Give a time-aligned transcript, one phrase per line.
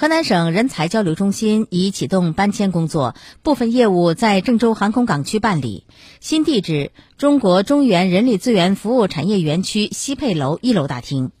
[0.00, 5.88] 河南省人才交流中心已启动搬迁工作部分业务在郑州航空港区办理。
[6.20, 11.32] 新地址中国中原人力资源服务产业园区西配楼一楼大厅。